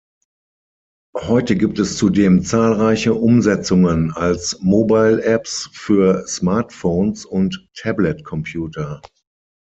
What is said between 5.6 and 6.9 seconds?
für Smart